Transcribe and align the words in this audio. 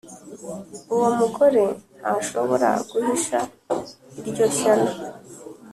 Uwomugore 0.93 1.63
ntashobora 1.99 2.69
guhisha 2.89 3.39
iryo 4.19 4.45
shyano. 4.57 4.91